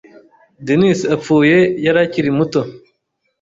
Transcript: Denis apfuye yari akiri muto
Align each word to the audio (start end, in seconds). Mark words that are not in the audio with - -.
Denis 0.65 0.99
apfuye 1.15 1.57
yari 1.85 1.99
akiri 2.05 2.29
muto 2.37 2.61